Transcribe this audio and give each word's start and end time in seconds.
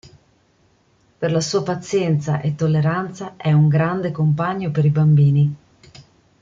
Per 1.19 1.31
la 1.31 1.41
sua 1.41 1.61
pazienza 1.61 2.41
e 2.41 2.55
tolleranza, 2.55 3.35
è 3.37 3.51
un 3.53 3.67
grande 3.67 4.09
compagno 4.11 4.71
per 4.71 4.85
i 4.85 4.89
bambini. 4.89 5.55